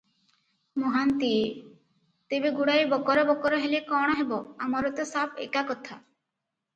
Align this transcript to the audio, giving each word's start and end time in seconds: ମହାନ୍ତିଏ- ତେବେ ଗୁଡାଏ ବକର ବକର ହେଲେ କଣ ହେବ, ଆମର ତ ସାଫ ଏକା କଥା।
ମହାନ୍ତିଏ- 0.83 2.29
ତେବେ 2.33 2.51
ଗୁଡାଏ 2.59 2.87
ବକର 2.93 3.25
ବକର 3.27 3.59
ହେଲେ 3.65 3.81
କଣ 3.91 4.15
ହେବ, 4.23 4.39
ଆମର 4.69 4.91
ତ 5.01 5.05
ସାଫ 5.11 5.45
ଏକା 5.47 5.63
କଥା। 5.69 5.99